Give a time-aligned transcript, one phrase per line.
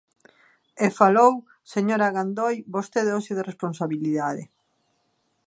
[0.85, 1.33] E falou,
[1.73, 4.43] señora Gandoi, vostede hoxe de responsabilidade.